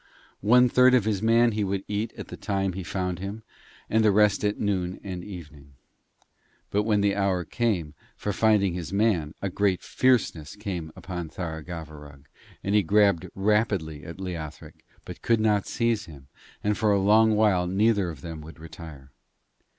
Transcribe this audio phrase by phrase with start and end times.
[0.41, 3.43] One third of his man he would eat at the time he found him,
[3.87, 5.73] and the rest at noon and evening.
[6.71, 12.25] But when the hour came for finding his man a great fierceness came on Tharagavverug,
[12.63, 16.29] and he grabbed rapidly at Leothric, but could not seize him,
[16.63, 19.11] and for a long while neither of them would retire.